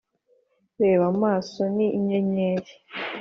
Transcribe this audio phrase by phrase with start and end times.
[0.81, 2.71] reba amaso ni inyenyeri